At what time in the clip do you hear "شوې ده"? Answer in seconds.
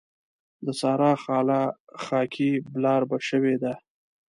3.29-3.73